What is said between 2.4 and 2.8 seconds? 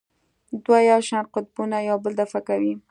کوي.